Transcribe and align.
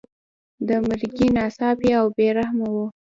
د 0.67 0.69
مرګي 0.87 1.27
ناڅاپي 1.35 1.89
او 1.99 2.05
بې 2.15 2.27
رحمه 2.37 2.67
وو. 2.73 2.85